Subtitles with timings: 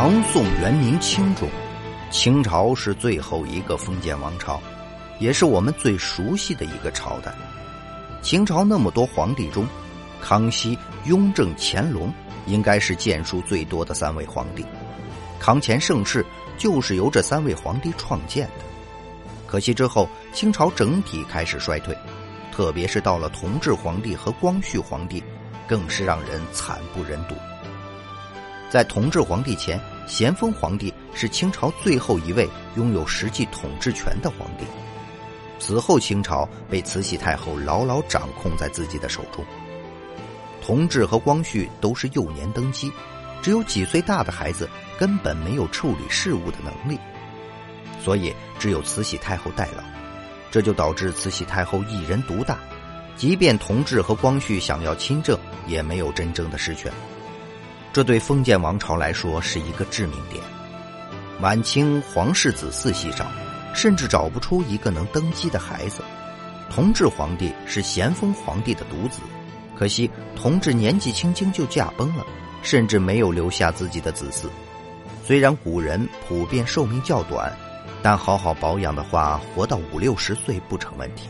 [0.00, 1.48] 唐宋元明清中，
[2.08, 4.62] 清朝是最后一个封建王朝，
[5.18, 7.34] 也是我们最熟悉的一个朝代。
[8.22, 9.66] 清朝那么多皇帝中，
[10.20, 12.14] 康熙、雍正、乾隆
[12.46, 14.64] 应该是建树最多的三位皇帝。
[15.40, 16.24] 康乾盛世
[16.56, 18.64] 就是由这三位皇帝创建的。
[19.48, 21.92] 可惜之后，清朝整体开始衰退，
[22.52, 25.20] 特别是到了同治皇帝和光绪皇帝，
[25.66, 27.34] 更是让人惨不忍睹。
[28.70, 34.64] 在同治皇帝前，咸丰皇帝是清朝最后一位拥有实际统治权的皇帝。
[35.58, 39.44] 此后，清朝被慈禧太后牢牢掌控在自己的手中。
[40.62, 42.92] 同治和光绪都是幼年登基，
[43.40, 46.98] 只有几岁大的孩子根本没有处理事务的能力，
[48.04, 49.82] 所以只有慈禧太后代劳。
[50.50, 52.58] 这就导致慈禧太后一人独大，
[53.16, 56.92] 即便同治和光绪想要亲政，也没有真正的实权。
[57.98, 60.40] 这对封建王朝来说是一个致命点。
[61.40, 63.26] 晚清皇室子嗣稀少，
[63.74, 66.00] 甚至找不出一个能登基的孩子。
[66.70, 69.18] 同治皇帝是咸丰皇帝的独子，
[69.76, 72.24] 可惜同治年纪轻轻就驾崩了，
[72.62, 74.46] 甚至没有留下自己的子嗣。
[75.26, 77.52] 虽然古人普遍寿命较短，
[78.00, 81.28] 但好好保养的话，活到五六十岁不成问题。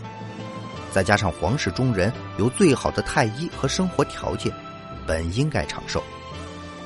[0.92, 4.52] 再加上皇室中人有最好的太医和生活条件，
[5.06, 6.04] 本应该长寿。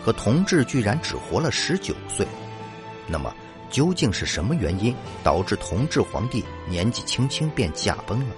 [0.05, 2.27] 可同治居然只活了十九岁，
[3.07, 3.35] 那么
[3.71, 8.35] 究竟是什么原因导致同治皇帝年纪轻轻便驾崩了？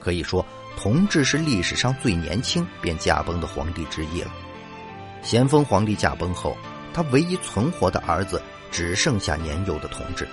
[0.00, 0.46] 可以说，
[0.78, 4.30] 同治是历史上最年轻便驾崩的皇帝之一了。
[5.22, 6.56] 咸丰皇帝驾崩后，
[6.94, 10.28] 他唯一存活的儿子只剩下年幼的同治，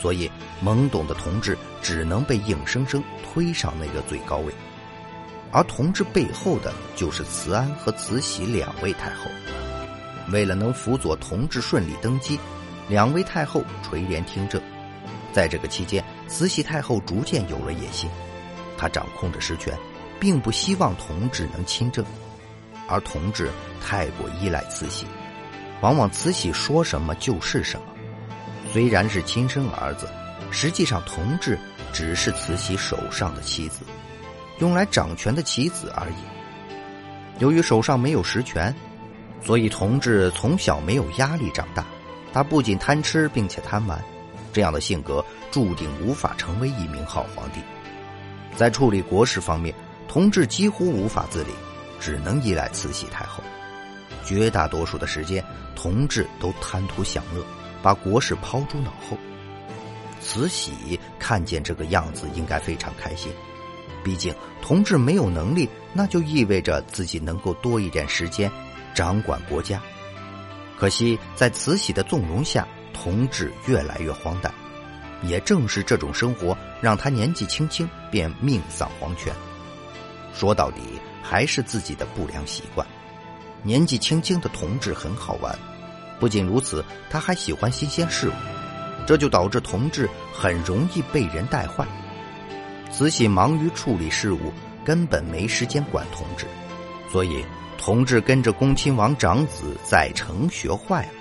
[0.00, 0.30] 所以
[0.62, 4.54] 懵懂的同治只能被硬生生推上那个最高位。
[5.54, 9.30] 而同治背后的就是慈安和慈禧两位太后。
[10.32, 12.38] 为了能辅佐同治顺利登基，
[12.88, 14.60] 两位太后垂帘听政。
[15.32, 18.10] 在这个期间，慈禧太后逐渐有了野心，
[18.76, 19.78] 她掌控着实权，
[20.18, 22.04] 并不希望同治能亲政。
[22.88, 23.48] 而同治
[23.80, 25.06] 太过依赖慈禧，
[25.80, 27.86] 往往慈禧说什么就是什么。
[28.72, 30.08] 虽然是亲生儿子，
[30.50, 31.56] 实际上同治
[31.92, 33.84] 只是慈禧手上的棋子。
[34.58, 37.40] 用来掌权的棋子而已。
[37.40, 38.74] 由于手上没有实权，
[39.42, 41.84] 所以同治从小没有压力长大。
[42.32, 44.02] 他不仅贪吃，并且贪玩，
[44.52, 47.60] 这样的性格注定无法成为一名好皇帝。
[48.56, 49.74] 在处理国事方面，
[50.08, 51.50] 同治几乎无法自理，
[52.00, 53.42] 只能依赖慈禧太后。
[54.24, 55.44] 绝大多数的时间，
[55.76, 57.44] 同治都贪图享乐，
[57.82, 59.16] 把国事抛诸脑后。
[60.20, 63.30] 慈禧看见这个样子，应该非常开心。
[64.04, 64.32] 毕竟，
[64.62, 68.52] 同治没有能力，那就意味着自己能够多一点时间
[68.94, 69.80] 掌管国家。
[70.78, 74.52] 可惜，在慈禧的纵容下，同治越来越荒诞。
[75.22, 79.34] 也正是这种生活，让他年纪轻轻便命丧黄泉。
[80.34, 80.80] 说到底，
[81.22, 82.86] 还是自己的不良习惯。
[83.62, 85.58] 年纪轻轻的同治很好玩，
[86.20, 88.32] 不仅如此，他还喜欢新鲜事物，
[89.06, 91.86] 这就导致同治很容易被人带坏。
[92.96, 94.52] 慈禧忙于处理事务，
[94.84, 96.46] 根本没时间管同治，
[97.10, 97.44] 所以
[97.76, 101.12] 同治跟着恭亲王长子载诚学坏了。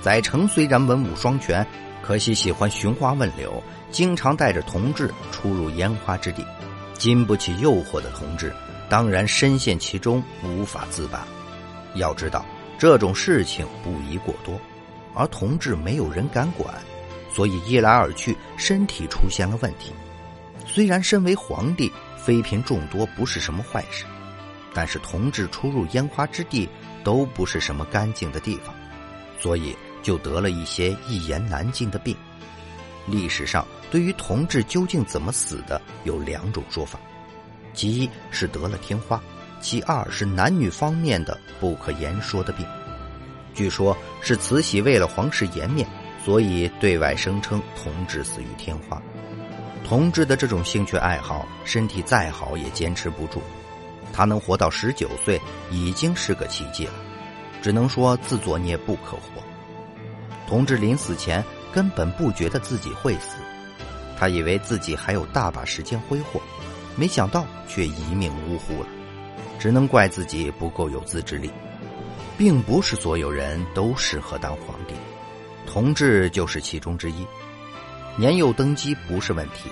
[0.00, 1.66] 载诚虽然文武双全，
[2.04, 6.46] 可惜喜欢寻花问柳，经常带着同治出入烟花之地，
[6.94, 8.54] 经不起诱惑的同治
[8.88, 11.26] 当然深陷其中无法自拔。
[11.96, 12.46] 要知道
[12.78, 14.56] 这种事情不宜过多，
[15.16, 16.72] 而同治没有人敢管，
[17.28, 19.92] 所以一来二去，身体出现了问题。
[20.66, 24.04] 虽然身为皇帝，妃嫔众多不是什么坏事，
[24.72, 26.68] 但是同治出入烟花之地
[27.04, 28.74] 都不是什么干净的地方，
[29.38, 32.16] 所以就得了一些一言难尽的病。
[33.06, 36.98] 历史上对于同治究竟怎么死的有两种说法，
[37.74, 39.20] 其一是得了天花，
[39.60, 42.64] 其二是男女方面的不可言说的病。
[43.54, 45.86] 据说，是慈禧为了皇室颜面，
[46.24, 49.02] 所以对外声称同治死于天花。
[49.84, 53.42] 同治的这种兴趣爱好，身体再好也坚持不住。
[54.12, 55.40] 他能活到十九岁，
[55.70, 56.92] 已经是个奇迹了，
[57.62, 59.42] 只能说自作孽不可活。
[60.46, 63.36] 同治临死前根本不觉得自己会死，
[64.18, 66.40] 他以为自己还有大把时间挥霍，
[66.96, 68.88] 没想到却一命呜呼了，
[69.58, 71.50] 只能怪自己不够有自制力。
[72.38, 74.94] 并不是所有人都适合当皇帝，
[75.66, 77.26] 同治就是其中之一。
[78.16, 79.70] 年幼登基不是问题，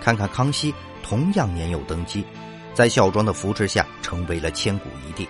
[0.00, 2.24] 看看康熙同样年幼登基，
[2.72, 5.28] 在孝庄的扶持下成为了千古一帝，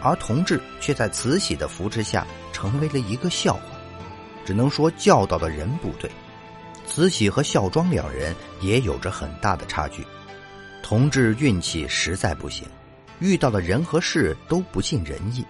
[0.00, 2.80] 而同治却在慈禧的扶持下成。
[2.80, 3.62] 为了一个笑话。
[4.44, 6.10] 只能说教导的人不对。
[6.84, 10.04] 慈禧和孝庄两人也有着很大的差距。
[10.82, 12.66] 同治运气实在不行，
[13.20, 15.44] 遇到的人和事都不尽人意。